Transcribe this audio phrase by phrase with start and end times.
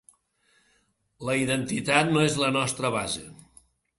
[1.29, 3.29] La identitat no és la nostra base.